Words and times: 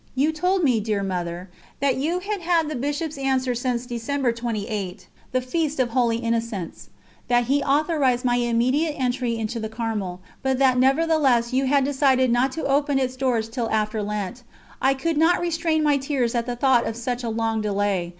You 0.15 0.31
told 0.31 0.63
me, 0.63 0.79
dear 0.79 1.03
Mother, 1.03 1.47
that 1.79 1.95
you 1.95 2.21
had 2.21 2.41
had 2.41 2.67
the 2.67 2.75
Bishop's 2.75 3.19
answer 3.19 3.53
since 3.53 3.85
December 3.85 4.31
28, 4.31 5.05
the 5.31 5.41
feast 5.41 5.79
of 5.79 5.89
Holy 5.89 6.17
Innocents; 6.17 6.89
that 7.27 7.43
he 7.43 7.61
authorised 7.61 8.25
my 8.25 8.37
immediate 8.37 8.93
entry 8.97 9.37
into 9.37 9.59
the 9.59 9.69
Carmel, 9.69 10.19
but 10.41 10.57
that 10.57 10.79
nevertheless 10.79 11.53
you 11.53 11.65
had 11.67 11.85
decided 11.85 12.31
not 12.31 12.51
to 12.53 12.63
open 12.65 12.97
its 12.97 13.15
doors 13.15 13.47
till 13.47 13.69
after 13.69 14.01
Lent. 14.01 14.41
I 14.81 14.95
could 14.95 15.17
not 15.19 15.39
restrain 15.39 15.83
my 15.83 15.97
tears 15.97 16.33
at 16.33 16.47
the 16.47 16.55
thought 16.55 16.87
of 16.87 16.95
such 16.95 17.23
a 17.23 17.29
long 17.29 17.61
delay. 17.61 18.09